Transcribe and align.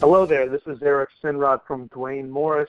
Hello 0.00 0.26
there, 0.26 0.48
this 0.48 0.60
is 0.66 0.82
Eric 0.82 1.08
Sinrod 1.22 1.60
from 1.66 1.86
Duane 1.86 2.30
Morris 2.30 2.68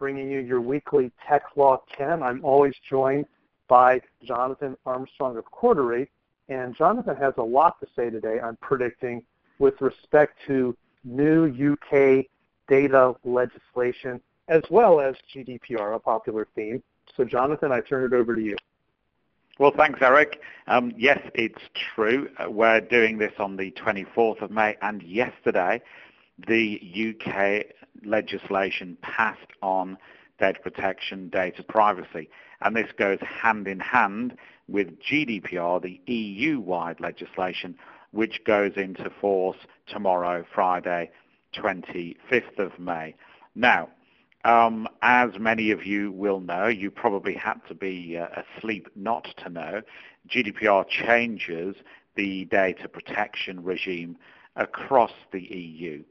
bringing 0.00 0.28
you 0.28 0.40
your 0.40 0.60
weekly 0.60 1.12
Tech 1.28 1.44
Law 1.54 1.80
10. 1.96 2.24
I'm 2.24 2.44
always 2.44 2.74
joined 2.90 3.26
by 3.68 4.00
Jonathan 4.24 4.76
Armstrong 4.84 5.36
of 5.36 5.44
Cordery, 5.52 6.08
and 6.48 6.74
Jonathan 6.74 7.14
has 7.14 7.34
a 7.36 7.42
lot 7.42 7.78
to 7.78 7.86
say 7.94 8.10
today, 8.10 8.40
I'm 8.40 8.56
predicting, 8.56 9.22
with 9.60 9.80
respect 9.80 10.38
to 10.48 10.76
new 11.04 11.46
UK 11.46 12.26
data 12.66 13.14
legislation 13.22 14.20
as 14.48 14.62
well 14.70 14.98
as 15.00 15.14
GDPR, 15.32 15.94
a 15.94 16.00
popular 16.00 16.48
theme. 16.56 16.82
So 17.16 17.24
Jonathan, 17.24 17.70
I 17.70 17.80
turn 17.80 18.04
it 18.04 18.12
over 18.12 18.34
to 18.34 18.42
you. 18.42 18.56
Well, 19.62 19.70
thanks, 19.76 20.00
Eric. 20.02 20.40
Um, 20.66 20.92
yes, 20.96 21.20
it's 21.36 21.62
true. 21.94 22.28
Uh, 22.36 22.50
we're 22.50 22.80
doing 22.80 23.18
this 23.18 23.34
on 23.38 23.58
the 23.58 23.70
24th 23.70 24.42
of 24.42 24.50
May, 24.50 24.76
and 24.82 25.00
yesterday 25.04 25.80
the 26.48 27.14
UK 27.14 27.66
legislation 28.04 28.98
passed 29.02 29.52
on 29.62 29.98
data 30.40 30.58
protection, 30.58 31.28
data 31.28 31.62
privacy. 31.62 32.28
And 32.62 32.74
this 32.74 32.90
goes 32.98 33.20
hand 33.20 33.68
in 33.68 33.78
hand 33.78 34.36
with 34.66 34.98
GDPR, 34.98 35.80
the 35.80 36.00
EU-wide 36.12 36.98
legislation, 36.98 37.78
which 38.10 38.42
goes 38.44 38.72
into 38.74 39.10
force 39.20 39.58
tomorrow, 39.86 40.44
Friday, 40.52 41.08
25th 41.54 42.58
of 42.58 42.76
May. 42.80 43.14
Now, 43.54 43.90
um, 44.44 44.88
as 45.02 45.30
many 45.38 45.70
of 45.70 45.86
you 45.86 46.10
will 46.12 46.40
know, 46.40 46.66
you 46.66 46.90
probably 46.90 47.34
had 47.34 47.60
to 47.68 47.74
be 47.74 48.18
uh, 48.18 48.42
asleep 48.58 48.88
not 48.96 49.28
to 49.38 49.48
know, 49.48 49.82
GDPR 50.28 50.86
changes 50.88 51.76
the 52.16 52.44
data 52.46 52.88
protection 52.88 53.62
regime 53.62 54.16
across 54.56 55.12
the 55.32 55.40
EU. 55.40 56.02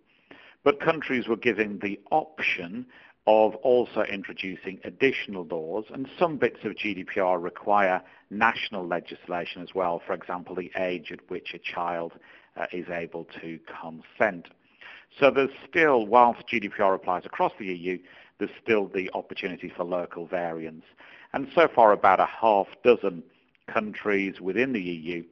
But 0.64 0.80
countries 0.80 1.28
were 1.28 1.36
given 1.36 1.80
the 1.80 2.00
option 2.12 2.86
of 3.28 3.56
also 3.58 4.02
introducing 4.04 4.80
additional 4.84 5.46
laws, 5.46 5.86
and 5.94 6.08
some 6.18 6.38
bits 6.38 6.60
of 6.64 6.74
GDPR 6.74 7.42
require 7.42 8.02
national 8.30 8.88
legislation 8.88 9.62
as 9.62 9.76
well, 9.76 10.02
for 10.06 10.14
example, 10.14 10.56
the 10.56 10.72
age 10.76 11.12
at 11.12 11.30
which 11.30 11.54
a 11.54 11.60
child 11.60 12.14
uh, 12.58 12.66
is 12.72 12.90
able 12.90 13.26
to 13.42 13.60
consent. 13.82 14.48
So 15.20 15.30
there's 15.30 15.52
still, 15.70 16.08
whilst 16.08 16.48
GDPR 16.48 16.96
applies 16.96 17.26
across 17.26 17.52
the 17.60 17.66
EU, 17.66 18.00
there's 18.42 18.52
still 18.62 18.88
the 18.88 19.10
opportunity 19.14 19.72
for 19.76 19.84
local 19.84 20.26
variants. 20.26 20.86
And 21.32 21.48
so 21.56 21.68
far, 21.74 21.94
about 21.94 22.20
a 22.20 22.26
half 22.26 22.68
dozen 22.84 23.24
countries 23.72 24.42
within 24.42 24.74
the 24.74 24.82
EU 24.82 25.24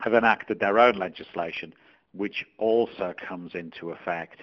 have 0.00 0.12
enacted 0.12 0.60
their 0.60 0.78
own 0.78 0.96
legislation 0.96 1.72
which 2.12 2.44
also 2.58 3.14
comes 3.28 3.54
into 3.54 3.90
effect 3.90 4.42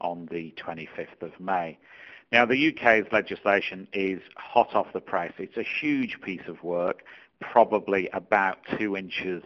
on 0.00 0.28
the 0.30 0.52
25th 0.62 1.22
of 1.22 1.38
May. 1.40 1.78
Now, 2.32 2.44
the 2.44 2.68
UK's 2.68 3.06
legislation 3.12 3.88
is 3.92 4.20
hot 4.36 4.74
off 4.74 4.92
the 4.92 5.00
press. 5.00 5.32
It's 5.38 5.56
a 5.56 5.64
huge 5.80 6.18
piece 6.22 6.46
of 6.46 6.62
work, 6.62 7.02
probably 7.40 8.08
about 8.12 8.58
two 8.78 8.96
inches 8.96 9.42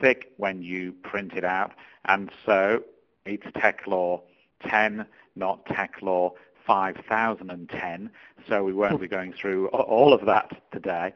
thick 0.00 0.32
when 0.36 0.62
you 0.62 0.92
print 1.02 1.32
it 1.34 1.44
out, 1.44 1.72
and 2.04 2.30
so 2.44 2.82
it's 3.24 3.46
Tech 3.60 3.86
Law 3.86 4.22
10, 4.68 5.06
not 5.36 5.64
Tech 5.66 5.94
Law 6.02 6.34
5010, 6.66 8.10
so 8.48 8.62
we 8.62 8.72
won't 8.72 9.00
be 9.00 9.08
going 9.08 9.32
through 9.32 9.68
all 9.68 10.12
of 10.12 10.26
that 10.26 10.62
today. 10.72 11.12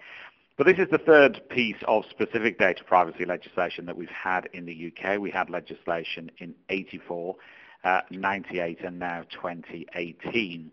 But 0.57 0.67
this 0.67 0.79
is 0.79 0.89
the 0.91 0.99
third 0.99 1.43
piece 1.51 1.77
of 1.87 2.05
specific 2.09 2.59
data 2.59 2.83
privacy 2.85 3.27
legislation 3.27 3.85
that 3.87 3.97
we've 3.97 4.09
had 4.09 4.49
in 4.55 4.65
the 4.65 4.93
UK. 4.93 5.19
We 5.21 5.31
had 5.31 5.51
legislation 5.51 6.31
in 6.39 6.55
84, 6.71 7.37
uh, 7.85 8.01
98, 8.11 8.81
and 8.81 8.99
now 8.99 9.25
2018. 9.31 10.71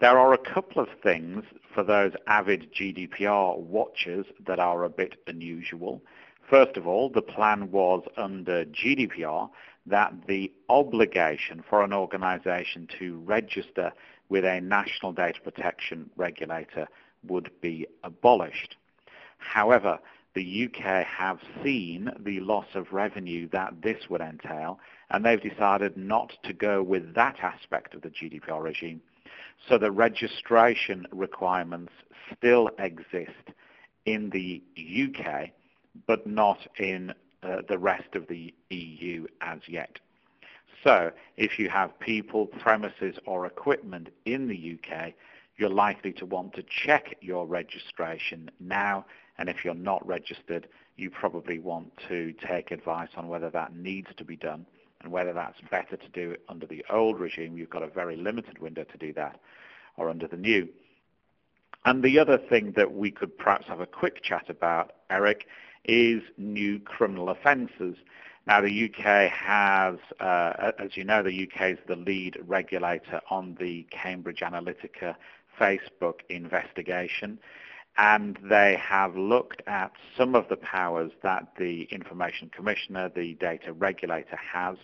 There 0.00 0.18
are 0.18 0.34
a 0.34 0.38
couple 0.38 0.82
of 0.82 0.88
things 1.02 1.44
for 1.72 1.84
those 1.84 2.12
avid 2.26 2.72
GDPR 2.74 3.58
watchers 3.58 4.26
that 4.46 4.58
are 4.58 4.84
a 4.84 4.90
bit 4.90 5.14
unusual. 5.26 6.02
First 6.48 6.76
of 6.76 6.86
all, 6.86 7.08
the 7.08 7.22
plan 7.22 7.72
was 7.72 8.04
under 8.16 8.64
GDPR 8.66 9.50
that 9.86 10.14
the 10.28 10.52
obligation 10.68 11.62
for 11.68 11.82
an 11.82 11.92
organization 11.92 12.88
to 12.98 13.18
register 13.20 13.92
with 14.28 14.44
a 14.44 14.60
national 14.60 15.12
data 15.12 15.40
protection 15.42 16.10
regulator 16.16 16.86
would 17.26 17.50
be 17.60 17.86
abolished. 18.04 18.76
However, 19.38 19.98
the 20.34 20.66
UK 20.66 21.04
have 21.06 21.40
seen 21.64 22.12
the 22.20 22.40
loss 22.40 22.66
of 22.74 22.92
revenue 22.92 23.48
that 23.48 23.82
this 23.82 24.08
would 24.08 24.20
entail, 24.20 24.78
and 25.10 25.24
they've 25.24 25.40
decided 25.40 25.96
not 25.96 26.36
to 26.44 26.52
go 26.52 26.82
with 26.82 27.14
that 27.14 27.38
aspect 27.40 27.94
of 27.94 28.02
the 28.02 28.10
GDPR 28.10 28.62
regime. 28.62 29.00
So 29.68 29.78
the 29.78 29.90
registration 29.90 31.06
requirements 31.10 31.92
still 32.36 32.70
exist 32.78 33.50
in 34.04 34.30
the 34.30 34.62
UK, 34.78 35.50
but 36.06 36.26
not 36.26 36.58
in 36.78 37.12
uh, 37.42 37.62
the 37.68 37.78
rest 37.78 38.14
of 38.14 38.26
the 38.28 38.54
EU 38.70 39.26
as 39.40 39.60
yet. 39.68 39.98
So 40.84 41.10
if 41.36 41.58
you 41.58 41.68
have 41.68 41.98
people, 42.00 42.46
premises, 42.46 43.16
or 43.26 43.46
equipment 43.46 44.08
in 44.24 44.48
the 44.48 44.78
UK, 44.78 45.14
you're 45.56 45.70
likely 45.70 46.12
to 46.14 46.26
want 46.26 46.54
to 46.54 46.62
check 46.62 47.16
your 47.20 47.46
registration 47.46 48.50
now 48.60 49.06
and 49.38 49.48
if 49.48 49.64
you're 49.64 49.74
not 49.74 50.06
registered, 50.06 50.68
you 50.96 51.10
probably 51.10 51.58
want 51.58 51.92
to 52.08 52.32
take 52.46 52.70
advice 52.70 53.10
on 53.16 53.28
whether 53.28 53.50
that 53.50 53.74
needs 53.74 54.08
to 54.16 54.24
be 54.24 54.36
done 54.36 54.66
and 55.02 55.12
whether 55.12 55.32
that's 55.32 55.60
better 55.70 55.96
to 55.96 56.08
do 56.08 56.36
under 56.48 56.66
the 56.66 56.84
old 56.90 57.20
regime. 57.20 57.58
You've 57.58 57.70
got 57.70 57.82
a 57.82 57.88
very 57.88 58.16
limited 58.16 58.58
window 58.58 58.84
to 58.84 58.98
do 58.98 59.12
that 59.14 59.38
or 59.96 60.08
under 60.08 60.26
the 60.26 60.36
new. 60.36 60.68
And 61.84 62.02
the 62.02 62.18
other 62.18 62.38
thing 62.38 62.72
that 62.76 62.94
we 62.94 63.10
could 63.10 63.36
perhaps 63.36 63.66
have 63.68 63.80
a 63.80 63.86
quick 63.86 64.22
chat 64.22 64.48
about, 64.48 64.92
Eric, 65.10 65.46
is 65.86 66.22
new 66.36 66.78
criminal 66.80 67.28
offences. 67.28 67.96
Now, 68.46 68.60
the 68.60 68.84
UK 68.90 69.30
has, 69.30 69.96
uh, 70.20 70.72
as 70.78 70.96
you 70.96 71.04
know, 71.04 71.22
the 71.22 71.48
UK 71.48 71.72
is 71.72 71.78
the 71.88 71.96
lead 71.96 72.38
regulator 72.46 73.20
on 73.30 73.56
the 73.58 73.86
Cambridge 73.90 74.40
Analytica 74.40 75.16
Facebook 75.58 76.20
investigation 76.28 77.38
and 77.98 78.38
they 78.42 78.76
have 78.76 79.16
looked 79.16 79.62
at 79.66 79.92
some 80.16 80.34
of 80.34 80.48
the 80.48 80.56
powers 80.56 81.12
that 81.22 81.48
the 81.58 81.84
Information 81.84 82.50
Commissioner, 82.50 83.10
the 83.14 83.34
data 83.34 83.72
regulator, 83.72 84.36
has, 84.36 84.76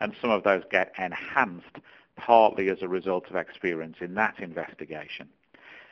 and 0.00 0.14
some 0.20 0.30
of 0.30 0.44
those 0.44 0.62
get 0.70 0.92
enhanced 0.98 1.78
partly 2.16 2.68
as 2.68 2.78
a 2.80 2.88
result 2.88 3.28
of 3.28 3.36
experience 3.36 3.96
in 4.00 4.14
that 4.14 4.38
investigation. 4.38 5.28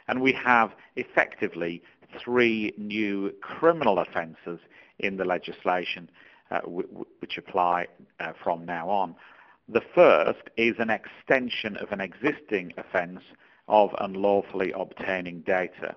And 0.07 0.21
we 0.23 0.33
have 0.33 0.73
effectively 0.95 1.83
three 2.19 2.73
new 2.77 3.33
criminal 3.41 3.99
offences 3.99 4.61
in 4.99 5.17
the 5.17 5.25
legislation 5.25 6.11
uh, 6.51 6.61
w- 6.61 7.05
which 7.21 7.39
apply 7.39 7.87
uh, 8.21 8.33
from 8.43 8.65
now 8.65 8.89
on. 8.89 9.15
The 9.69 9.83
first 9.95 10.51
is 10.57 10.75
an 10.79 10.91
extension 10.91 11.77
of 11.77 11.93
an 11.93 12.01
existing 12.01 12.73
offence 12.77 13.21
of 13.69 13.95
unlawfully 14.01 14.73
obtaining 14.73 15.41
data. 15.41 15.95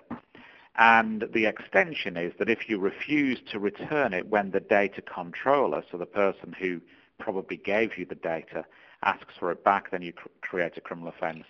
And 0.78 1.24
the 1.32 1.46
extension 1.46 2.16
is 2.16 2.32
that 2.38 2.48
if 2.48 2.68
you 2.68 2.78
refuse 2.78 3.38
to 3.50 3.58
return 3.58 4.12
it 4.12 4.28
when 4.28 4.50
the 4.50 4.60
data 4.60 5.02
controller, 5.02 5.82
so 5.90 5.96
the 5.98 6.06
person 6.06 6.54
who 6.58 6.80
probably 7.18 7.56
gave 7.56 7.96
you 7.98 8.04
the 8.04 8.14
data, 8.14 8.64
asks 9.02 9.34
for 9.38 9.50
it 9.50 9.64
back, 9.64 9.90
then 9.90 10.02
you 10.02 10.12
cr- 10.12 10.28
create 10.42 10.76
a 10.76 10.80
criminal 10.80 11.08
offence. 11.08 11.44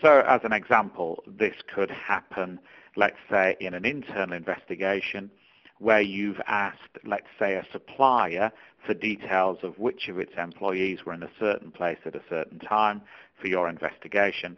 So 0.00 0.20
as 0.26 0.40
an 0.44 0.52
example, 0.52 1.22
this 1.26 1.54
could 1.72 1.90
happen, 1.90 2.58
let's 3.00 3.16
say, 3.30 3.56
in 3.60 3.72
an 3.72 3.86
internal 3.86 4.36
investigation 4.36 5.30
where 5.78 6.02
you've 6.02 6.40
asked, 6.46 6.98
let's 7.02 7.32
say, 7.38 7.54
a 7.54 7.64
supplier 7.72 8.52
for 8.84 8.92
details 8.92 9.56
of 9.62 9.78
which 9.78 10.08
of 10.08 10.18
its 10.18 10.34
employees 10.36 11.06
were 11.06 11.14
in 11.14 11.22
a 11.22 11.30
certain 11.40 11.70
place 11.70 11.96
at 12.04 12.14
a 12.14 12.20
certain 12.28 12.58
time 12.58 13.00
for 13.40 13.46
your 13.46 13.70
investigation. 13.70 14.54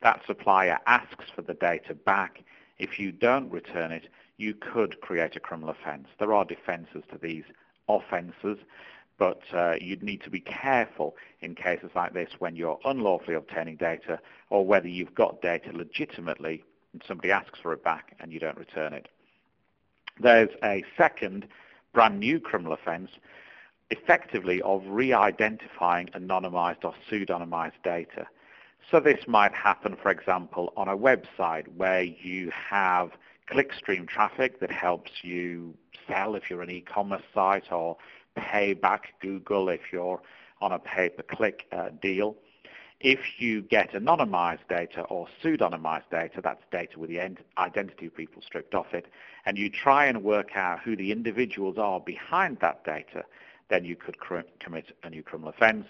That 0.00 0.20
supplier 0.28 0.78
asks 0.86 1.24
for 1.34 1.42
the 1.42 1.54
data 1.54 1.92
back 1.92 2.44
if 2.78 3.00
you 3.00 3.10
don't 3.10 3.50
return 3.50 3.90
it, 3.90 4.06
you 4.36 4.54
could 4.54 5.00
create 5.00 5.34
a 5.34 5.40
criminal 5.40 5.70
offence. 5.70 6.06
There 6.20 6.32
are 6.32 6.44
defences 6.44 7.02
to 7.10 7.18
these 7.20 7.44
offences, 7.88 8.58
but 9.18 9.42
uh, 9.52 9.74
you'd 9.80 10.04
need 10.04 10.22
to 10.22 10.30
be 10.30 10.40
careful 10.40 11.16
in 11.40 11.56
cases 11.56 11.90
like 11.96 12.14
this 12.14 12.30
when 12.38 12.54
you're 12.54 12.78
unlawfully 12.84 13.34
obtaining 13.34 13.74
data 13.74 14.20
or 14.50 14.64
whether 14.64 14.86
you've 14.86 15.16
got 15.16 15.42
data 15.42 15.72
legitimately 15.72 16.62
and 16.92 17.02
somebody 17.06 17.30
asks 17.30 17.58
for 17.60 17.72
it 17.72 17.82
back 17.82 18.16
and 18.20 18.32
you 18.32 18.38
don't 18.38 18.58
return 18.58 18.92
it. 18.92 19.08
There's 20.20 20.50
a 20.62 20.84
second 20.96 21.46
brand 21.92 22.20
new 22.20 22.40
criminal 22.40 22.72
offence 22.72 23.10
effectively 23.90 24.62
of 24.62 24.82
re-identifying 24.86 26.08
anonymized 26.08 26.84
or 26.84 26.94
pseudonymized 27.10 27.82
data. 27.84 28.26
So 28.90 29.00
this 29.00 29.26
might 29.26 29.52
happen, 29.54 29.96
for 30.02 30.10
example, 30.10 30.72
on 30.76 30.88
a 30.88 30.96
website 30.96 31.68
where 31.76 32.02
you 32.02 32.50
have 32.50 33.12
clickstream 33.50 34.08
traffic 34.08 34.60
that 34.60 34.70
helps 34.70 35.22
you 35.22 35.74
sell 36.08 36.34
if 36.34 36.48
you're 36.48 36.62
an 36.62 36.70
e-commerce 36.70 37.22
site 37.34 37.70
or 37.70 37.96
pay 38.34 38.72
back 38.72 39.14
Google 39.20 39.68
if 39.68 39.92
you're 39.92 40.20
on 40.60 40.72
a 40.72 40.78
pay-per-click 40.78 41.66
uh, 41.72 41.90
deal. 42.00 42.36
If 43.02 43.40
you 43.40 43.62
get 43.62 43.92
anonymized 43.94 44.68
data 44.68 45.02
or 45.02 45.26
pseudonymized 45.42 46.08
data, 46.12 46.40
that's 46.40 46.62
data 46.70 47.00
with 47.00 47.10
the 47.10 47.20
identity 47.58 48.06
of 48.06 48.16
people 48.16 48.42
stripped 48.42 48.76
off 48.76 48.94
it, 48.94 49.06
and 49.44 49.58
you 49.58 49.68
try 49.68 50.06
and 50.06 50.22
work 50.22 50.50
out 50.54 50.78
who 50.80 50.94
the 50.94 51.10
individuals 51.10 51.78
are 51.78 51.98
behind 51.98 52.58
that 52.60 52.84
data, 52.84 53.24
then 53.70 53.84
you 53.84 53.96
could 53.96 54.18
cr- 54.18 54.40
commit 54.60 54.96
a 55.02 55.10
new 55.10 55.22
criminal 55.24 55.50
offense. 55.50 55.86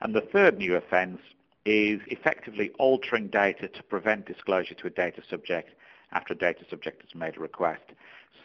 And 0.00 0.14
the 0.14 0.22
third 0.22 0.56
new 0.56 0.74
offense 0.74 1.20
is 1.66 2.00
effectively 2.06 2.70
altering 2.78 3.28
data 3.28 3.68
to 3.68 3.82
prevent 3.82 4.24
disclosure 4.24 4.74
to 4.74 4.86
a 4.86 4.90
data 4.90 5.20
subject 5.28 5.70
after 6.12 6.32
a 6.32 6.36
data 6.36 6.64
subject 6.70 7.02
has 7.02 7.14
made 7.14 7.36
a 7.36 7.40
request. 7.40 7.92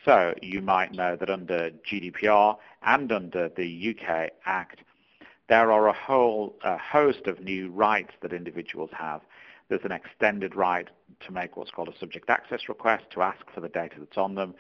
So 0.03 0.33
you 0.41 0.61
might 0.61 0.91
know 0.91 1.15
that 1.15 1.29
under 1.29 1.71
GDPR 1.89 2.57
and 2.83 3.11
under 3.13 3.47
the 3.47 3.95
UK 3.95 4.31
Act, 4.45 4.81
there 5.49 5.71
are 5.71 5.87
a 5.87 5.93
whole 5.93 6.55
host 6.63 7.25
of 7.25 7.41
new 7.41 7.71
rights 7.71 8.11
that 8.21 8.31
individuals 8.31 8.91
have. 8.93 9.21
There's 9.67 9.83
an 9.83 9.91
extended 9.91 10.55
right 10.55 10.87
to 11.25 11.31
make 11.31 11.57
what's 11.57 11.71
called 11.71 11.89
a 11.89 11.97
subject 11.99 12.29
access 12.29 12.69
request 12.69 13.05
to 13.11 13.23
ask 13.23 13.39
for 13.53 13.59
the 13.59 13.69
data 13.69 13.95
that's 13.99 14.17
on 14.17 14.35
them. 14.35 14.53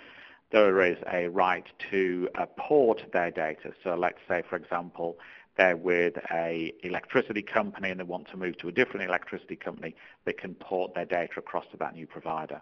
There 0.51 0.81
is 0.81 0.97
a 1.11 1.27
right 1.27 1.65
to 1.91 2.27
uh, 2.35 2.47
port 2.57 3.03
their 3.13 3.29
data. 3.29 3.71
So 3.83 3.95
let's 3.95 4.17
say, 4.27 4.43
for 4.49 4.55
example, 4.55 5.17
they're 5.57 5.77
with 5.77 6.15
a 6.31 6.73
electricity 6.83 7.43
company 7.43 7.91
and 7.91 7.99
they 7.99 8.03
want 8.03 8.27
to 8.29 8.37
move 8.37 8.57
to 8.59 8.67
a 8.67 8.71
different 8.71 9.07
electricity 9.07 9.55
company, 9.55 9.95
they 10.25 10.33
can 10.33 10.55
port 10.55 10.95
their 10.95 11.05
data 11.05 11.33
across 11.37 11.65
to 11.71 11.77
that 11.77 11.93
new 11.93 12.07
provider. 12.07 12.61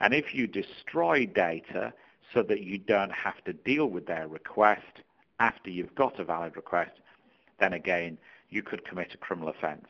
And 0.00 0.14
if 0.14 0.34
you 0.34 0.46
destroy 0.46 1.26
data 1.26 1.92
so 2.32 2.42
that 2.44 2.62
you 2.62 2.78
don't 2.78 3.12
have 3.12 3.42
to 3.44 3.52
deal 3.52 3.86
with 3.86 4.06
their 4.06 4.28
request 4.28 5.02
after 5.40 5.68
you've 5.68 5.94
got 5.94 6.18
a 6.20 6.24
valid 6.24 6.56
request, 6.56 6.92
then 7.60 7.72
again, 7.72 8.18
you 8.48 8.62
could 8.62 8.84
commit 8.84 9.14
a 9.14 9.18
criminal 9.18 9.50
offence. 9.50 9.86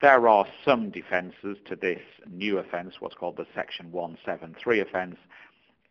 There 0.00 0.26
are 0.26 0.46
some 0.64 0.90
defences 0.90 1.58
to 1.66 1.76
this 1.76 2.00
new 2.28 2.58
offence, 2.58 2.94
what's 2.98 3.14
called 3.14 3.36
the 3.36 3.46
Section 3.54 3.92
173 3.92 4.80
offence, 4.80 5.16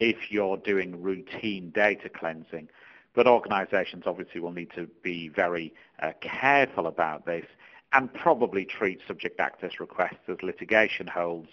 if 0.02 0.32
you're 0.32 0.58
doing 0.58 1.02
routine 1.02 1.70
data 1.70 2.10
cleansing. 2.10 2.68
But 3.14 3.28
organisations 3.28 4.04
obviously 4.06 4.42
will 4.42 4.52
need 4.52 4.72
to 4.76 4.88
be 5.02 5.30
very 5.30 5.74
uh, 6.02 6.12
careful 6.20 6.88
about 6.88 7.26
this 7.26 7.46
and 7.94 8.14
probably 8.14 8.66
treat 8.66 9.00
subject 9.08 9.40
access 9.40 9.80
requests 9.80 10.28
as 10.28 10.38
litigation 10.42 11.08
holds 11.08 11.50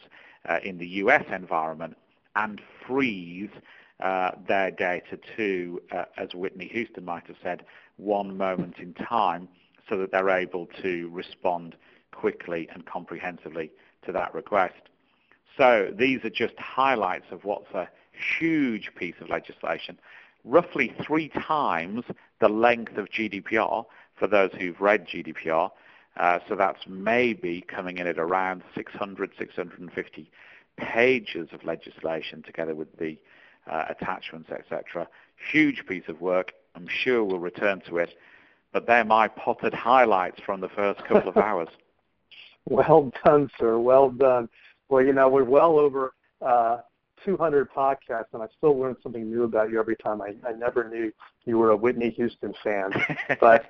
uh, 0.49 0.59
in 0.63 0.79
the 0.79 0.87
US 1.03 1.25
environment 1.33 1.97
and 2.37 2.61
freeze 2.87 3.51
uh, 4.01 4.33
their 4.47 4.71
data 4.71 5.19
to, 5.37 5.83
uh, 5.93 6.05
as 6.17 6.35
Whitney 6.35 6.69
Houston 6.69 7.05
might 7.05 7.27
have 7.27 7.37
said, 7.43 7.65
one 7.97 8.37
moment 8.37 8.79
in 8.79 8.95
time 8.95 9.49
so 9.89 9.97
that 9.99 10.11
they're 10.11 10.31
able 10.31 10.67
to 10.83 11.09
respond 11.13 11.77
quickly 12.13 12.69
and 12.73 12.85
comprehensively 12.87 13.71
to 14.05 14.13
that 14.13 14.35
request. 14.35 14.75
So 15.57 15.93
these 15.97 16.25
are 16.25 16.31
just 16.31 16.57
highlights 16.59 17.27
of 17.31 17.45
what's 17.45 17.73
a 17.75 17.89
huge 18.39 18.91
piece 18.97 19.15
of 19.21 19.29
legislation, 19.29 19.99
roughly 20.45 20.95
three 21.05 21.29
times 21.29 22.05
the 22.41 22.49
length 22.49 22.97
of 22.97 23.09
GDPR 23.09 23.85
for 24.17 24.27
those 24.27 24.51
who've 24.59 24.81
read 24.81 25.07
GDPR. 25.07 25.71
Uh, 26.17 26.39
so 26.49 26.57
that's 26.57 26.81
maybe 26.89 27.61
coming 27.61 27.99
in 27.99 28.07
at 28.07 28.19
around 28.19 28.63
600, 28.75 29.31
650 29.39 30.31
pages 30.77 31.49
of 31.53 31.65
legislation 31.65 32.43
together 32.43 32.75
with 32.75 32.97
the 32.99 33.19
uh, 33.69 33.85
attachments, 33.89 34.51
etc. 34.51 35.07
Huge 35.51 35.85
piece 35.87 36.09
of 36.09 36.21
work. 36.21 36.53
I'm 36.75 36.89
sure 36.89 37.25
we'll 37.25 37.39
return 37.39 37.83
to 37.89 37.99
it. 37.99 38.17
But 38.73 38.87
they're 38.87 39.05
my 39.05 39.29
potted 39.29 39.75
highlights 39.75 40.41
from 40.45 40.61
the 40.61 40.69
first 40.71 41.03
couple 41.05 41.31
of 41.31 41.37
hours. 41.49 41.69
well 42.67 43.13
done, 43.25 43.51
sir. 43.59 43.79
Well 43.79 44.11
done. 44.11 44.49
Well, 44.89 45.05
you 45.05 45.13
know, 45.13 45.29
we're 45.29 45.45
well 45.45 45.79
over 45.79 46.15
uh, 46.41 46.79
200 47.25 47.71
podcasts, 47.73 48.33
and 48.33 48.43
I 48.43 48.47
still 48.57 48.79
learn 48.79 48.97
something 49.03 49.29
new 49.31 49.45
about 49.45 49.71
you 49.71 49.79
every 49.81 49.97
time. 49.97 50.21
I, 50.23 50.35
I 50.47 50.53
never 50.53 50.89
knew 50.89 51.13
you 51.45 51.59
were 51.59 51.71
a 51.71 51.77
Whitney 51.77 52.11
Houston 52.11 52.55
fan. 52.63 52.93
but 53.41 53.67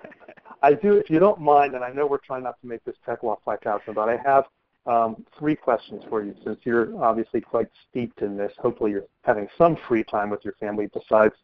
I 0.62 0.74
do, 0.74 0.94
if 0.94 1.10
you 1.10 1.18
don't 1.18 1.40
mind, 1.40 1.74
and 1.74 1.84
I 1.84 1.90
know 1.90 2.06
we're 2.06 2.18
trying 2.18 2.42
not 2.42 2.60
to 2.60 2.66
make 2.66 2.84
this 2.84 2.96
Tech 3.06 3.22
Law 3.22 3.38
5000, 3.44 3.94
but 3.94 4.08
I 4.08 4.16
have 4.16 4.44
um, 4.86 5.24
three 5.38 5.54
questions 5.54 6.02
for 6.08 6.24
you 6.24 6.34
since 6.44 6.58
you're 6.64 7.02
obviously 7.02 7.40
quite 7.40 7.68
steeped 7.88 8.22
in 8.22 8.36
this. 8.36 8.52
Hopefully 8.58 8.92
you're 8.92 9.04
having 9.22 9.48
some 9.56 9.76
free 9.86 10.02
time 10.04 10.30
with 10.30 10.44
your 10.44 10.54
family 10.54 10.88
besides 10.92 11.34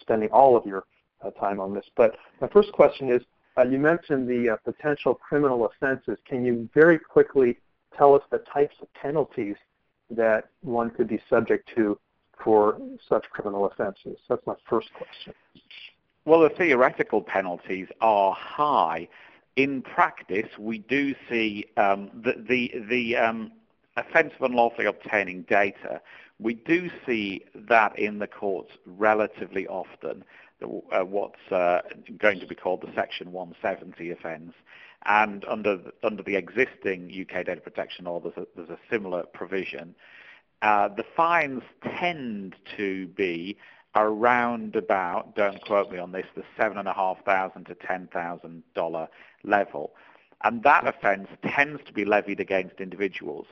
spending 0.00 0.28
all 0.30 0.56
of 0.56 0.64
your 0.66 0.84
time 1.38 1.60
on 1.60 1.74
this. 1.74 1.84
But 1.96 2.16
my 2.40 2.48
first 2.48 2.72
question 2.72 3.10
is, 3.10 3.22
uh, 3.58 3.64
you 3.64 3.78
mentioned 3.78 4.28
the 4.28 4.50
uh, 4.50 4.56
potential 4.64 5.14
criminal 5.14 5.66
offenses. 5.66 6.18
Can 6.26 6.44
you 6.44 6.68
very 6.72 6.98
quickly 6.98 7.58
tell 7.96 8.14
us 8.14 8.22
the 8.30 8.38
types 8.38 8.76
of 8.80 8.92
penalties 8.94 9.56
that 10.10 10.48
one 10.62 10.90
could 10.90 11.08
be 11.08 11.20
subject 11.28 11.68
to 11.76 11.98
for 12.42 12.80
such 13.08 13.28
criminal 13.30 13.66
offenses? 13.66 14.18
That's 14.28 14.46
my 14.46 14.54
first 14.68 14.88
question. 14.94 15.34
Well, 16.24 16.40
the 16.40 16.50
theoretical 16.50 17.22
penalties 17.22 17.88
are 18.00 18.32
high 18.32 19.08
in 19.56 19.82
practice, 19.82 20.48
we 20.58 20.78
do 20.78 21.14
see 21.28 21.66
um, 21.76 22.10
the 22.14 22.34
the, 22.48 22.72
the 22.88 23.16
um, 23.16 23.52
offence 23.96 24.32
of 24.38 24.50
unlawfully 24.50 24.86
obtaining 24.86 25.42
data. 25.42 26.00
We 26.38 26.54
do 26.54 26.90
see 27.06 27.44
that 27.54 27.98
in 27.98 28.18
the 28.18 28.26
courts 28.26 28.72
relatively 28.86 29.66
often. 29.66 30.24
Uh, 30.62 31.04
what's 31.04 31.52
uh, 31.52 31.80
going 32.18 32.40
to 32.40 32.46
be 32.46 32.54
called 32.54 32.82
the 32.82 32.92
Section 32.94 33.32
170 33.32 34.10
offence, 34.10 34.52
and 35.06 35.44
under 35.46 35.76
the, 35.76 35.92
under 36.02 36.22
the 36.22 36.36
existing 36.36 37.10
UK 37.10 37.46
data 37.46 37.60
protection 37.60 38.04
law, 38.04 38.20
there's 38.20 38.36
a, 38.36 38.46
there's 38.54 38.68
a 38.68 38.78
similar 38.90 39.22
provision. 39.32 39.94
Uh, 40.62 40.88
the 40.88 41.04
fines 41.16 41.62
tend 41.98 42.54
to 42.76 43.06
be 43.08 43.56
around 43.96 44.76
about, 44.76 45.34
don't 45.34 45.60
quote 45.62 45.90
me 45.90 45.98
on 45.98 46.12
this, 46.12 46.26
the 46.36 46.44
7,500 46.56 47.66
to 47.66 47.74
$10,000 47.86 49.08
level. 49.42 49.92
And 50.42 50.62
that 50.62 50.86
offence 50.86 51.28
tends 51.46 51.82
to 51.84 51.92
be 51.92 52.04
levied 52.04 52.40
against 52.40 52.80
individuals. 52.80 53.46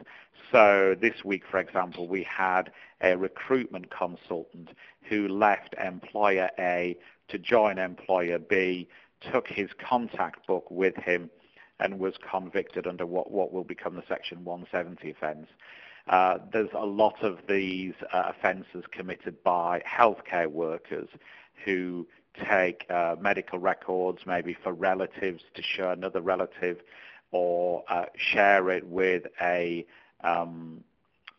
So 0.51 0.97
this 0.99 1.25
week, 1.25 1.43
for 1.51 1.59
example, 1.59 2.09
we 2.09 2.23
had 2.23 2.73
a 3.03 3.17
recruitment 3.17 3.91
consultant 3.91 4.71
who 5.03 5.29
left 5.29 5.75
employer 5.75 6.51
A 6.59 6.97
to 7.29 7.39
join 7.39 7.79
employer 7.79 8.39
B, 8.39 8.89
took 9.33 9.49
his 9.49 9.69
contact 9.79 10.47
book 10.47 10.71
with 10.71 10.97
him, 10.97 11.31
and 11.81 11.99
was 11.99 12.15
convicted 12.29 12.87
under 12.87 13.07
what, 13.07 13.31
what 13.31 13.53
will 13.53 13.65
become 13.65 13.97
the 13.97 14.03
Section 14.09 14.45
170 14.45 15.11
offence. 15.11 15.47
Uh, 16.09 16.39
there's 16.53 16.71
a 16.75 16.87
lot 16.87 17.23
of 17.23 17.39
these 17.49 17.93
uh, 18.13 18.33
offences 18.35 18.85
committed 18.91 19.43
by 19.45 19.83
healthcare 19.87 20.47
workers 20.49 21.09
who 21.65 22.07
take 22.51 22.87
uh, 22.91 23.17
medical 23.21 23.59
records 23.59 24.21
maybe 24.27 24.57
for 24.63 24.73
relatives 24.73 25.43
to 25.55 25.63
show 25.63 25.91
another 25.91 26.21
relative 26.21 26.79
or 27.31 27.85
uh, 27.89 28.07
share 28.17 28.71
it 28.71 28.87
with 28.87 29.25
a 29.41 29.87
um, 30.23 30.83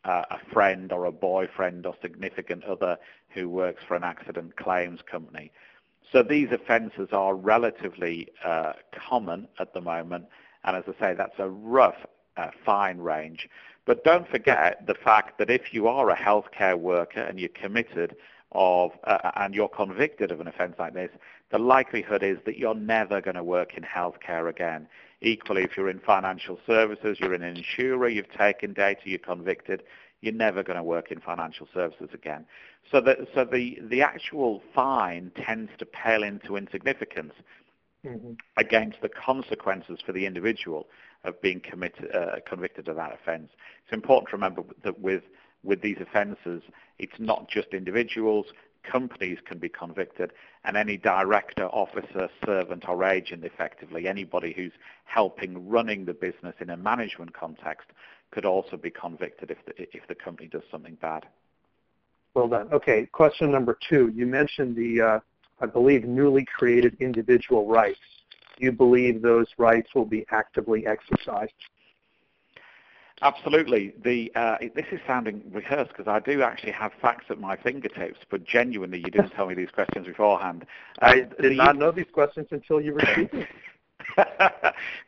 uh, 0.05 0.23
a 0.31 0.39
friend 0.53 0.91
or 0.91 1.05
a 1.05 1.11
boyfriend 1.11 1.85
or 1.85 1.93
significant 2.01 2.63
other 2.63 2.97
who 3.29 3.49
works 3.49 3.83
for 3.87 3.95
an 3.95 4.03
accident 4.03 4.55
claims 4.55 4.99
company. 5.09 5.51
So 6.11 6.23
these 6.23 6.47
offences 6.51 7.09
are 7.11 7.35
relatively 7.35 8.29
uh, 8.43 8.73
common 9.07 9.47
at 9.59 9.73
the 9.73 9.81
moment, 9.81 10.25
and 10.63 10.75
as 10.75 10.83
I 10.87 10.99
say, 10.99 11.13
that's 11.15 11.37
a 11.37 11.49
rough 11.49 11.97
uh, 12.37 12.47
fine 12.65 12.97
range. 12.99 13.49
But 13.85 14.03
don't 14.03 14.27
forget 14.27 14.85
the 14.87 14.93
fact 14.95 15.37
that 15.39 15.49
if 15.49 15.73
you 15.73 15.87
are 15.87 16.09
a 16.09 16.15
healthcare 16.15 16.77
worker 16.77 17.21
and 17.21 17.39
you're 17.39 17.49
committed 17.49 18.15
of 18.51 18.91
uh, 19.03 19.31
and 19.35 19.53
you're 19.53 19.69
convicted 19.69 20.31
of 20.31 20.39
an 20.39 20.47
offence 20.47 20.75
like 20.79 20.93
this, 20.93 21.11
the 21.51 21.59
likelihood 21.59 22.23
is 22.23 22.37
that 22.45 22.57
you're 22.57 22.75
never 22.75 23.21
going 23.21 23.35
to 23.35 23.43
work 23.43 23.75
in 23.75 23.83
healthcare 23.83 24.49
again. 24.49 24.87
Equally, 25.21 25.63
if 25.63 25.75
you're 25.75 25.89
in 25.89 25.99
financial 25.99 26.59
services, 26.65 27.17
you're 27.19 27.33
an 27.33 27.43
insurer, 27.43 28.07
you've 28.07 28.31
taken 28.31 28.73
data, 28.73 29.01
you're 29.05 29.19
convicted, 29.19 29.83
you're 30.21 30.33
never 30.33 30.63
going 30.63 30.77
to 30.77 30.83
work 30.83 31.11
in 31.11 31.19
financial 31.19 31.67
services 31.73 32.09
again. 32.13 32.45
So, 32.91 33.01
the, 33.01 33.27
so 33.35 33.45
the, 33.45 33.77
the 33.81 34.01
actual 34.01 34.61
fine 34.73 35.31
tends 35.35 35.71
to 35.77 35.85
pale 35.85 36.23
into 36.23 36.55
insignificance 36.55 37.33
mm-hmm. 38.05 38.31
against 38.57 39.01
the 39.01 39.09
consequences 39.09 39.99
for 40.05 40.11
the 40.11 40.25
individual 40.25 40.87
of 41.23 41.39
being 41.41 41.59
committed, 41.59 42.13
uh, 42.15 42.37
convicted 42.47 42.87
of 42.87 42.95
that 42.95 43.13
offence. 43.13 43.49
It's 43.83 43.93
important 43.93 44.29
to 44.29 44.35
remember 44.35 44.63
that 44.83 44.99
with 44.99 45.23
with 45.63 45.81
these 45.81 45.97
offences, 45.99 46.61
it's 46.97 47.19
not 47.19 47.49
just 47.49 47.69
individuals, 47.73 48.47
companies 48.83 49.37
can 49.45 49.57
be 49.57 49.69
convicted, 49.69 50.31
and 50.63 50.77
any 50.77 50.97
director, 50.97 51.65
officer, 51.65 52.29
servant, 52.45 52.85
or 52.87 53.03
agent, 53.03 53.43
effectively, 53.43 54.07
anybody 54.07 54.53
who's 54.55 54.71
helping 55.05 55.69
running 55.69 56.05
the 56.05 56.13
business 56.13 56.55
in 56.59 56.69
a 56.69 56.77
management 56.77 57.33
context, 57.33 57.89
could 58.31 58.45
also 58.45 58.77
be 58.77 58.91
convicted 58.91 59.51
if 59.51 59.57
the, 59.65 59.73
if 59.95 60.07
the 60.07 60.15
company 60.15 60.47
does 60.47 60.61
something 60.71 60.97
bad. 61.01 61.25
Well 62.35 62.47
done. 62.47 62.69
Okay, 62.71 63.07
question 63.07 63.51
number 63.51 63.77
two. 63.89 64.11
You 64.15 64.25
mentioned 64.27 64.75
the, 64.75 65.01
uh, 65.01 65.19
I 65.61 65.65
believe, 65.65 66.05
newly 66.05 66.45
created 66.45 66.95
individual 66.99 67.67
rights. 67.67 67.99
Do 68.57 68.65
you 68.65 68.71
believe 68.71 69.21
those 69.21 69.47
rights 69.57 69.89
will 69.95 70.05
be 70.05 70.25
actively 70.29 70.85
exercised? 70.85 71.53
Absolutely. 73.21 73.93
The 74.03 74.31
uh, 74.35 74.57
this 74.75 74.85
is 74.91 74.99
sounding 75.05 75.41
rehearsed 75.51 75.89
because 75.89 76.07
I 76.07 76.19
do 76.19 76.41
actually 76.41 76.71
have 76.71 76.91
facts 77.01 77.25
at 77.29 77.39
my 77.39 77.57
fingertips, 77.57 78.19
but 78.29 78.45
genuinely, 78.45 78.99
you 78.99 79.11
didn't 79.11 79.31
tell 79.31 79.47
me 79.47 79.55
these 79.55 79.71
questions 79.71 80.07
beforehand. 80.07 80.65
I 81.01 81.15
did 81.15 81.35
the, 81.39 81.55
not 81.55 81.77
know 81.77 81.91
these 81.91 82.05
questions 82.13 82.47
until 82.51 82.79
you 82.79 82.93
received 82.93 83.31
them. 83.33 83.47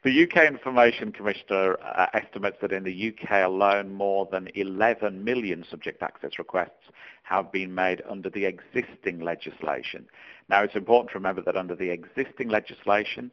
the 0.03 0.23
UK 0.23 0.45
Information 0.45 1.11
Commissioner 1.11 1.77
uh, 1.81 2.07
estimates 2.13 2.57
that 2.61 2.71
in 2.71 2.83
the 2.83 3.13
UK 3.13 3.45
alone, 3.45 3.93
more 3.93 4.27
than 4.31 4.49
11 4.55 5.23
million 5.23 5.65
subject 5.69 6.03
access 6.03 6.37
requests 6.37 6.91
have 7.23 7.51
been 7.51 7.73
made 7.73 8.01
under 8.09 8.29
the 8.29 8.45
existing 8.45 9.21
legislation. 9.21 10.05
Now, 10.49 10.63
it's 10.63 10.75
important 10.75 11.11
to 11.11 11.17
remember 11.17 11.41
that 11.43 11.55
under 11.55 11.75
the 11.75 11.89
existing 11.89 12.49
legislation, 12.49 13.31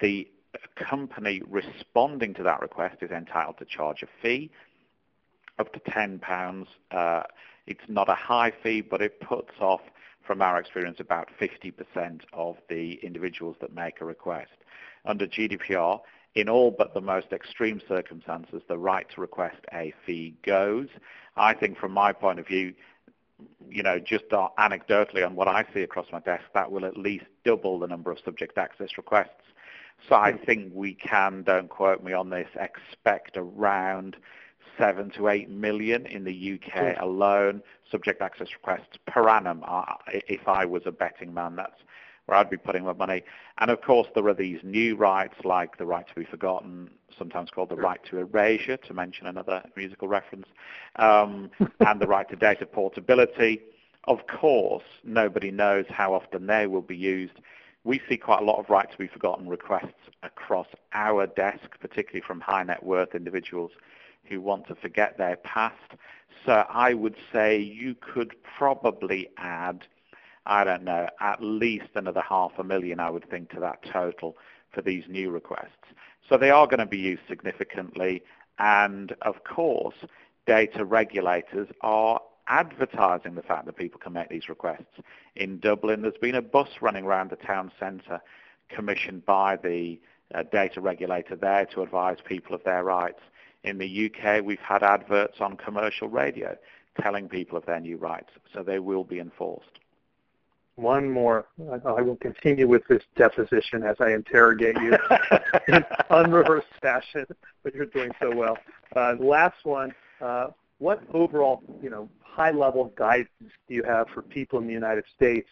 the 0.00 0.28
company 0.76 1.42
responding 1.48 2.34
to 2.34 2.42
that 2.42 2.60
request 2.60 2.96
is 3.02 3.10
entitled 3.10 3.58
to 3.58 3.64
charge 3.64 4.02
a 4.02 4.06
fee 4.22 4.50
up 5.58 5.72
to 5.72 5.80
£10. 5.80 6.66
Uh, 6.90 7.22
it's 7.66 7.80
not 7.88 8.08
a 8.08 8.14
high 8.14 8.52
fee, 8.62 8.80
but 8.80 9.00
it 9.00 9.20
puts 9.20 9.52
off, 9.60 9.82
from 10.26 10.42
our 10.42 10.58
experience, 10.58 10.98
about 11.00 11.28
50% 11.40 12.20
of 12.32 12.56
the 12.68 12.98
individuals 13.02 13.56
that 13.60 13.74
make 13.74 14.00
a 14.00 14.04
request 14.04 14.50
under 15.04 15.26
GDPR, 15.26 16.00
in 16.34 16.48
all 16.48 16.70
but 16.70 16.94
the 16.94 17.00
most 17.00 17.32
extreme 17.32 17.80
circumstances, 17.88 18.62
the 18.68 18.78
right 18.78 19.06
to 19.14 19.20
request 19.20 19.58
a 19.72 19.92
fee 20.06 20.34
goes. 20.44 20.88
I 21.36 21.54
think 21.54 21.78
from 21.78 21.92
my 21.92 22.12
point 22.12 22.38
of 22.38 22.46
view, 22.46 22.74
you 23.68 23.82
know, 23.82 23.98
just 23.98 24.24
anecdotally 24.30 25.24
on 25.24 25.34
what 25.34 25.48
I 25.48 25.64
see 25.74 25.82
across 25.82 26.06
my 26.12 26.20
desk, 26.20 26.44
that 26.54 26.70
will 26.70 26.84
at 26.84 26.96
least 26.96 27.24
double 27.44 27.78
the 27.78 27.86
number 27.86 28.10
of 28.10 28.18
subject 28.24 28.58
access 28.58 28.90
requests. 28.96 29.42
So 30.08 30.16
I 30.16 30.32
think 30.32 30.72
we 30.74 30.94
can, 30.94 31.42
don't 31.42 31.68
quote 31.68 32.02
me 32.02 32.12
on 32.12 32.30
this, 32.30 32.48
expect 32.58 33.36
around 33.36 34.16
seven 34.78 35.10
to 35.10 35.28
eight 35.28 35.50
million 35.50 36.06
in 36.06 36.24
the 36.24 36.54
UK 36.54 36.96
hmm. 36.96 37.02
alone 37.02 37.62
subject 37.90 38.22
access 38.22 38.48
requests 38.54 38.96
per 39.06 39.28
annum. 39.28 39.62
If 40.08 40.48
I 40.48 40.64
was 40.64 40.82
a 40.86 40.92
betting 40.92 41.34
man, 41.34 41.56
that's 41.56 41.80
where 42.26 42.38
I'd 42.38 42.48
be 42.48 42.56
putting 42.56 42.84
my 42.84 42.92
money. 42.92 43.24
And 43.58 43.70
of 43.70 43.82
course, 43.82 44.06
there 44.14 44.26
are 44.28 44.34
these 44.34 44.60
new 44.62 44.96
rights 44.96 45.34
like 45.44 45.76
the 45.78 45.86
right 45.86 46.06
to 46.06 46.14
be 46.14 46.24
forgotten, 46.24 46.88
sometimes 47.18 47.50
called 47.50 47.70
the 47.70 47.76
right 47.76 48.00
to 48.10 48.18
erasure, 48.18 48.76
to 48.76 48.94
mention 48.94 49.26
another 49.26 49.62
musical 49.76 50.06
reference, 50.06 50.46
um, 50.96 51.50
and 51.80 52.00
the 52.00 52.06
right 52.06 52.28
to 52.30 52.36
data 52.36 52.66
portability. 52.66 53.60
Of 54.04 54.26
course, 54.28 54.84
nobody 55.04 55.50
knows 55.50 55.86
how 55.88 56.14
often 56.14 56.46
they 56.46 56.66
will 56.68 56.82
be 56.82 56.96
used. 56.96 57.40
We 57.84 58.00
see 58.08 58.16
quite 58.16 58.42
a 58.42 58.44
lot 58.44 58.58
of 58.58 58.68
right 58.68 58.90
to 58.90 58.98
be 58.98 59.06
forgotten 59.06 59.48
requests 59.48 60.10
across 60.22 60.66
our 60.92 61.26
desk, 61.26 61.78
particularly 61.80 62.22
from 62.26 62.40
high 62.40 62.62
net 62.62 62.82
worth 62.82 63.14
individuals 63.14 63.72
who 64.24 64.40
want 64.40 64.66
to 64.68 64.74
forget 64.74 65.16
their 65.16 65.36
past. 65.36 65.94
So 66.44 66.64
I 66.68 66.94
would 66.94 67.16
say 67.32 67.58
you 67.58 67.94
could 67.94 68.34
probably 68.42 69.30
add 69.38 69.86
I 70.46 70.64
don't 70.64 70.84
know, 70.84 71.06
at 71.20 71.42
least 71.42 71.90
another 71.94 72.22
half 72.22 72.52
a 72.58 72.64
million, 72.64 72.98
I 72.98 73.10
would 73.10 73.28
think, 73.28 73.50
to 73.50 73.60
that 73.60 73.82
total 73.84 74.36
for 74.72 74.82
these 74.82 75.04
new 75.08 75.30
requests. 75.30 75.94
So 76.28 76.36
they 76.36 76.50
are 76.50 76.66
going 76.66 76.80
to 76.80 76.86
be 76.86 76.98
used 76.98 77.22
significantly. 77.28 78.22
And 78.58 79.14
of 79.22 79.44
course, 79.44 79.96
data 80.46 80.84
regulators 80.84 81.68
are 81.82 82.20
advertising 82.48 83.34
the 83.34 83.42
fact 83.42 83.66
that 83.66 83.76
people 83.76 84.00
can 84.00 84.12
make 84.12 84.28
these 84.28 84.48
requests. 84.48 84.98
In 85.36 85.58
Dublin, 85.58 86.02
there's 86.02 86.14
been 86.20 86.34
a 86.34 86.42
bus 86.42 86.68
running 86.80 87.04
around 87.04 87.30
the 87.30 87.36
town 87.36 87.70
centre 87.78 88.20
commissioned 88.68 89.24
by 89.26 89.56
the 89.56 90.00
uh, 90.34 90.44
data 90.44 90.80
regulator 90.80 91.36
there 91.36 91.66
to 91.66 91.82
advise 91.82 92.18
people 92.24 92.54
of 92.54 92.62
their 92.64 92.84
rights. 92.84 93.20
In 93.64 93.78
the 93.78 94.10
UK, 94.10 94.42
we've 94.44 94.58
had 94.60 94.82
adverts 94.82 95.40
on 95.40 95.56
commercial 95.56 96.08
radio 96.08 96.56
telling 97.00 97.28
people 97.28 97.58
of 97.58 97.66
their 97.66 97.80
new 97.80 97.96
rights, 97.96 98.30
so 98.52 98.62
they 98.62 98.78
will 98.78 99.04
be 99.04 99.18
enforced 99.18 99.80
one 100.80 101.10
more. 101.10 101.46
I 101.84 102.00
will 102.00 102.16
continue 102.16 102.66
with 102.66 102.82
this 102.88 103.02
deposition 103.16 103.82
as 103.82 103.96
I 104.00 104.12
interrogate 104.12 104.76
you 104.80 104.96
in 105.68 105.84
unrehearsed 106.10 106.68
fashion, 106.80 107.26
but 107.62 107.74
you're 107.74 107.86
doing 107.86 108.10
so 108.20 108.34
well. 108.34 108.58
Uh, 108.96 109.14
last 109.18 109.64
one. 109.64 109.94
Uh, 110.20 110.48
what 110.78 111.02
overall, 111.12 111.62
you 111.82 111.90
know, 111.90 112.08
high-level 112.40 112.90
guidance 112.96 113.52
do 113.68 113.74
you 113.74 113.82
have 113.82 114.08
for 114.14 114.22
people 114.22 114.58
in 114.58 114.66
the 114.66 114.72
United 114.72 115.04
States 115.14 115.48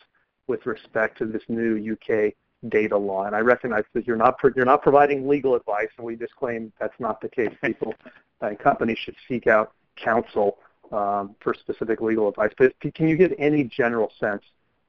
with 0.47 0.65
respect 0.65 1.19
to 1.19 1.27
this 1.27 1.43
new 1.49 1.75
UK 1.93 2.33
data 2.71 2.97
law? 2.97 3.25
And 3.25 3.37
I 3.37 3.41
recognize 3.41 3.85
that 3.93 4.07
you're 4.07 4.17
not 4.17 4.41
you're 4.57 4.65
not 4.65 4.83
providing 4.83 5.29
legal 5.29 5.55
advice, 5.55 5.89
and 5.99 6.07
we 6.07 6.17
disclaim 6.17 6.73
that's 6.81 6.99
not 6.99 7.21
the 7.21 7.29
case. 7.29 7.55
People 7.63 7.95
and 8.41 8.59
companies 8.59 8.99
should 8.99 9.17
seek 9.29 9.47
out 9.47 9.73
counsel 9.97 10.59
um, 10.91 11.37
for 11.41 11.53
specific 11.53 12.01
legal 12.01 12.27
advice. 12.27 12.53
But 12.57 12.73
can 12.95 13.07
you 13.07 13.17
give 13.19 13.35
any 13.39 13.65
general 13.65 14.11
sense 14.19 14.45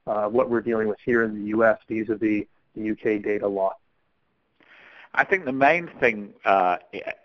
uh, 0.06 0.26
what 0.26 0.48
we're 0.48 0.62
dealing 0.62 0.88
with 0.88 1.00
here 1.04 1.22
in 1.24 1.34
the 1.38 1.48
U.S. 1.56 1.78
vis-a-vis 1.86 2.44
the 2.76 2.90
UK 2.92 3.22
data 3.22 3.46
law? 3.46 3.74
I 5.12 5.24
think 5.24 5.44
the 5.44 5.52
main 5.52 5.90
thing 6.00 6.32
uh, 6.46 6.76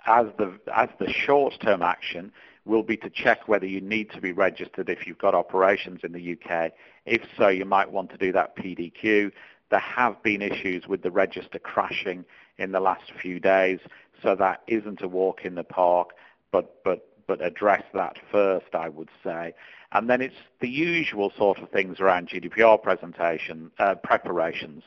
as 0.05 0.25
the 0.37 0.59
as 0.73 0.89
the 0.99 1.09
short-term 1.09 1.81
action 1.81 2.33
will 2.65 2.83
be 2.83 2.97
to 2.97 3.09
check 3.09 3.47
whether 3.47 3.65
you 3.65 3.79
need 3.79 4.09
to 4.11 4.19
be 4.19 4.31
registered 4.31 4.89
if 4.89 5.05
you've 5.05 5.19
got 5.19 5.35
operations 5.35 6.01
in 6.03 6.11
the 6.11 6.33
UK. 6.33 6.71
If 7.05 7.21
so, 7.37 7.47
you 7.47 7.65
might 7.65 7.91
want 7.91 8.09
to 8.11 8.17
do 8.17 8.31
that 8.33 8.55
PDQ. 8.57 9.31
There 9.69 9.79
have 9.79 10.21
been 10.23 10.41
issues 10.41 10.87
with 10.87 11.01
the 11.01 11.11
register 11.11 11.59
crashing 11.59 12.25
in 12.57 12.71
the 12.71 12.79
last 12.79 13.11
few 13.21 13.39
days, 13.39 13.79
so 14.21 14.35
that 14.35 14.61
isn't 14.67 15.01
a 15.01 15.07
walk 15.07 15.45
in 15.45 15.55
the 15.55 15.63
park, 15.63 16.11
but 16.51 16.83
but 16.83 17.07
but 17.27 17.43
address 17.43 17.83
that 17.93 18.17
first, 18.31 18.73
I 18.73 18.89
would 18.89 19.09
say. 19.23 19.53
And 19.91 20.09
then 20.09 20.21
it's 20.21 20.35
the 20.59 20.69
usual 20.69 21.31
sort 21.37 21.59
of 21.59 21.69
things 21.69 21.99
around 21.99 22.29
GDPR 22.29 22.81
presentation 22.81 23.71
uh, 23.79 23.95
preparations. 23.95 24.83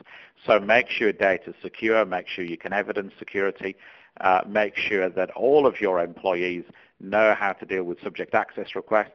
So 0.47 0.61
make 0.61 0.89
sure 0.89 1.13
data 1.13 1.51
is 1.51 1.57
secure, 1.63 2.05
make 2.05 2.29
sure 2.29 2.45
you 2.45 2.59
can 2.59 2.73
evidence 2.73 3.15
security, 3.19 3.77
uh, 4.21 4.43
make 4.47 4.77
sure 4.77 5.09
that 5.09 5.31
all 5.33 5.67
of 5.67 5.81
your 5.81 6.01
employees 6.01 6.65
know 7.01 7.35
how 7.39 7.53
to 7.53 7.67
deal 7.67 7.85
with 7.85 8.01
subject 8.03 8.35
access 8.35 8.75
requests 8.75 9.13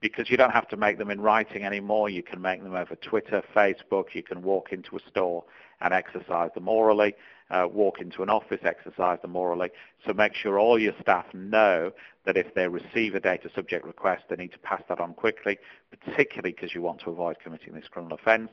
because 0.00 0.30
you 0.30 0.36
don't 0.36 0.50
have 0.50 0.68
to 0.68 0.76
make 0.76 0.98
them 0.98 1.10
in 1.10 1.20
writing 1.20 1.64
anymore. 1.64 2.08
You 2.08 2.22
can 2.22 2.40
make 2.40 2.62
them 2.62 2.74
over 2.74 2.96
Twitter, 2.96 3.42
Facebook. 3.54 4.06
You 4.14 4.22
can 4.22 4.42
walk 4.42 4.72
into 4.72 4.96
a 4.96 5.00
store 5.08 5.44
and 5.80 5.94
exercise 5.94 6.50
them 6.54 6.68
orally 6.68 7.14
uh, 7.52 7.66
walk 7.70 8.00
into 8.00 8.22
an 8.22 8.30
office, 8.30 8.60
exercise 8.64 9.18
them 9.20 9.36
orally. 9.36 9.70
So 10.06 10.12
make 10.14 10.34
sure 10.34 10.58
all 10.58 10.78
your 10.78 10.94
staff 11.00 11.26
know 11.34 11.92
that 12.24 12.36
if 12.36 12.54
they 12.54 12.66
receive 12.66 13.14
a 13.14 13.20
data 13.20 13.50
subject 13.54 13.84
request, 13.86 14.24
they 14.28 14.36
need 14.36 14.52
to 14.52 14.58
pass 14.58 14.82
that 14.88 15.00
on 15.00 15.12
quickly, 15.14 15.58
particularly 15.90 16.52
because 16.52 16.74
you 16.74 16.80
want 16.82 17.00
to 17.02 17.10
avoid 17.10 17.36
committing 17.40 17.74
this 17.74 17.88
criminal 17.90 18.16
offence. 18.16 18.50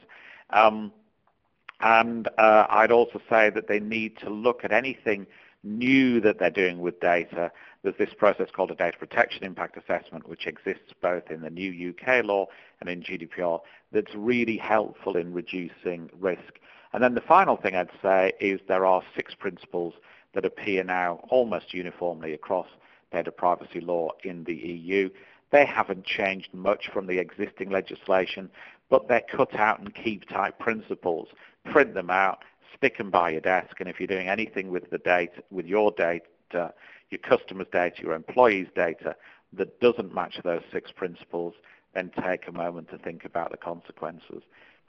Um, 0.49 0.91
and 1.79 2.27
uh, 2.37 2.65
I'd 2.69 2.91
also 2.91 3.21
say 3.29 3.49
that 3.51 3.69
they 3.69 3.79
need 3.79 4.17
to 4.17 4.29
look 4.29 4.65
at 4.65 4.73
anything 4.73 5.25
new 5.63 6.21
that 6.21 6.39
they're 6.39 6.49
doing 6.49 6.79
with 6.79 6.99
data. 6.99 7.51
There's 7.83 7.97
this 7.97 8.13
process 8.13 8.49
called 8.51 8.71
a 8.71 8.75
data 8.75 8.97
protection 8.97 9.43
impact 9.43 9.77
assessment, 9.77 10.27
which 10.27 10.47
exists 10.47 10.93
both 11.01 11.29
in 11.29 11.41
the 11.41 11.49
new 11.49 11.93
UK 11.93 12.23
law 12.23 12.47
and 12.79 12.89
in 12.89 13.01
GDPR, 13.01 13.59
that's 13.91 14.13
really 14.15 14.57
helpful 14.57 15.17
in 15.17 15.33
reducing 15.33 16.09
risk. 16.19 16.59
And 16.93 17.03
then 17.03 17.13
the 17.13 17.21
final 17.21 17.57
thing 17.57 17.75
I'd 17.75 17.89
say 18.01 18.33
is 18.39 18.59
there 18.67 18.85
are 18.85 19.03
six 19.15 19.35
principles 19.35 19.93
that 20.33 20.45
appear 20.45 20.83
now 20.83 21.25
almost 21.29 21.73
uniformly 21.73 22.33
across 22.33 22.67
data 23.11 23.31
privacy 23.31 23.81
law 23.81 24.11
in 24.23 24.43
the 24.43 24.53
EU. 24.53 25.09
They 25.51 25.65
haven't 25.65 26.05
changed 26.05 26.53
much 26.53 26.89
from 26.93 27.07
the 27.07 27.17
existing 27.17 27.69
legislation, 27.69 28.49
but 28.89 29.07
they're 29.07 29.21
cut 29.21 29.55
out 29.55 29.79
and 29.79 29.93
keep 29.93 30.27
type 30.29 30.59
principles. 30.59 31.27
Print 31.65 31.93
them 31.93 32.09
out, 32.09 32.43
stick 32.75 32.97
them 32.97 33.09
by 33.09 33.31
your 33.31 33.41
desk, 33.41 33.79
and 33.79 33.89
if 33.89 33.99
you're 33.99 34.07
doing 34.07 34.27
anything 34.27 34.69
with 34.69 34.89
the 34.89 34.97
data, 34.99 35.43
with 35.51 35.65
your 35.65 35.91
data, 35.91 36.73
your 37.09 37.19
customers' 37.19 37.67
data, 37.71 38.01
your 38.01 38.13
employees' 38.13 38.67
data 38.75 39.15
that 39.53 39.79
doesn't 39.79 40.13
match 40.13 40.39
those 40.43 40.61
six 40.71 40.91
principles, 40.91 41.53
then 41.93 42.11
take 42.23 42.47
a 42.47 42.51
moment 42.51 42.89
to 42.89 42.97
think 42.97 43.25
about 43.25 43.51
the 43.51 43.57
consequences. 43.57 44.43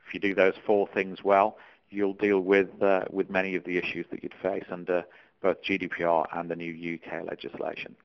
If 0.06 0.14
you 0.14 0.20
do 0.20 0.34
those 0.34 0.54
four 0.66 0.88
things 0.88 1.24
well, 1.24 1.56
you'll 1.88 2.14
deal 2.14 2.40
with 2.40 2.82
uh, 2.82 3.04
with 3.10 3.30
many 3.30 3.54
of 3.54 3.64
the 3.64 3.78
issues 3.78 4.06
that 4.10 4.22
you'd 4.22 4.34
face 4.42 4.64
under 4.70 5.04
both 5.42 5.62
GDPR 5.62 6.26
and 6.32 6.50
the 6.50 6.56
new 6.56 6.98
UK 6.98 7.24
legislation. 7.24 7.96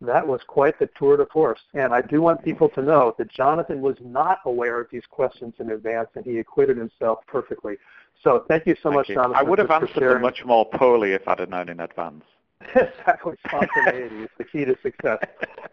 That 0.00 0.26
was 0.26 0.40
quite 0.46 0.78
the 0.78 0.88
tour 0.96 1.16
de 1.16 1.26
force. 1.26 1.58
And 1.74 1.92
I 1.92 2.02
do 2.02 2.22
want 2.22 2.44
people 2.44 2.68
to 2.70 2.82
know 2.82 3.14
that 3.18 3.28
Jonathan 3.30 3.80
was 3.80 3.96
not 4.00 4.38
aware 4.44 4.80
of 4.80 4.86
these 4.92 5.02
questions 5.10 5.54
in 5.58 5.70
advance 5.70 6.08
and 6.14 6.24
he 6.24 6.38
acquitted 6.38 6.76
himself 6.76 7.18
perfectly. 7.26 7.76
So 8.22 8.44
thank 8.48 8.66
you 8.66 8.74
so 8.76 8.90
thank 8.90 8.94
much, 8.94 9.08
you. 9.08 9.14
Jonathan. 9.16 9.36
I 9.36 9.42
would 9.42 9.58
have 9.58 9.70
answered 9.70 10.02
them 10.02 10.22
much 10.22 10.44
more 10.44 10.66
poorly 10.66 11.12
if 11.12 11.26
I'd 11.26 11.40
have 11.40 11.50
known 11.50 11.68
in 11.68 11.80
advance. 11.80 12.24
exactly. 12.74 13.34
Spontaneity 13.46 14.22
is 14.22 14.30
the 14.38 14.44
key 14.44 14.64
to 14.64 14.76
success. 14.82 15.18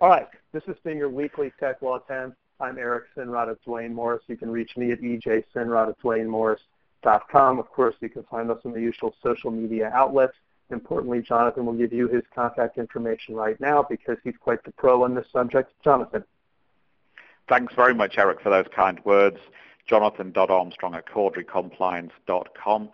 All 0.02 0.10
right. 0.10 0.28
This 0.54 0.64
has 0.66 0.76
been 0.84 0.98
your 0.98 1.10
weekly 1.10 1.52
Tech 1.60 1.82
Law 1.82 2.00
10. 2.00 2.36
I'm 2.60 2.78
Eric 2.78 3.06
Sinrod 3.16 3.52
at 3.52 3.62
Duane 3.64 3.94
Morris. 3.94 4.24
You 4.28 4.38
can 4.38 4.50
reach 4.50 4.78
me 4.78 4.92
at 4.92 5.02
ejsinrod 5.02 5.90
at 5.90 6.00
duanemorris.com. 6.00 7.60
Of 7.60 7.70
course, 7.70 7.96
you 8.00 8.10
can 8.10 8.24
find 8.24 8.50
us 8.50 8.60
on 8.66 8.74
the 8.74 8.82
usual 8.82 9.14
social 9.22 9.52
media 9.52 9.92
outlets. 9.94 10.34
Importantly, 10.72 11.22
Jonathan 11.22 11.66
will 11.66 11.74
give 11.74 11.94
you 11.94 12.08
his 12.08 12.24
contact 12.34 12.78
information 12.78 13.36
right 13.36 13.60
now 13.60 13.86
because 13.88 14.18
he's 14.24 14.36
quite 14.40 14.64
the 14.64 14.72
pro 14.72 15.04
on 15.04 15.14
this 15.14 15.28
subject. 15.32 15.72
Jonathan. 15.84 16.24
Thanks 17.48 17.76
very 17.76 17.94
much, 17.94 18.16
Eric, 18.18 18.42
for 18.42 18.50
those 18.50 18.66
kind 18.76 19.00
words. 19.06 19.38
Jonathan.armstrong 19.88 20.96
at 20.96 21.06
corderycompliance.com. 21.06 22.90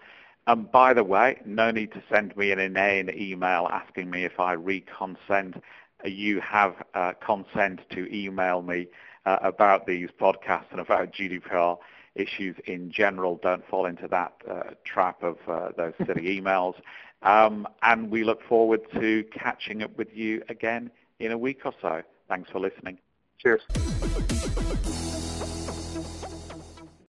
And 0.47 0.71
by 0.71 0.93
the 0.93 1.03
way, 1.03 1.37
no 1.45 1.71
need 1.71 1.93
to 1.93 2.03
send 2.11 2.35
me 2.35 2.51
an 2.51 2.59
inane 2.59 3.09
email 3.15 3.69
asking 3.71 4.09
me 4.09 4.25
if 4.25 4.39
I 4.39 4.55
reconsent. 4.55 5.61
You 6.03 6.41
have 6.41 6.73
uh, 6.93 7.13
consent 7.25 7.81
to 7.91 8.13
email 8.13 8.61
me 8.61 8.87
uh, 9.25 9.37
about 9.43 9.85
these 9.85 10.09
podcasts 10.19 10.71
and 10.71 10.79
about 10.79 11.13
GDPR 11.13 11.77
issues 12.15 12.55
in 12.65 12.91
general. 12.91 13.39
Don't 13.41 13.65
fall 13.67 13.85
into 13.85 14.07
that 14.09 14.33
uh, 14.49 14.71
trap 14.83 15.23
of 15.23 15.37
uh, 15.47 15.69
those 15.77 15.93
silly 16.05 16.23
emails. 16.41 16.73
Um, 17.23 17.67
and 17.83 18.09
we 18.09 18.23
look 18.23 18.41
forward 18.47 18.81
to 18.93 19.23
catching 19.31 19.83
up 19.83 19.95
with 19.97 20.09
you 20.13 20.43
again 20.49 20.91
in 21.19 21.31
a 21.31 21.37
week 21.37 21.61
or 21.65 21.73
so. 21.81 22.01
Thanks 22.27 22.49
for 22.49 22.59
listening. 22.59 22.97
Cheers. 23.37 23.61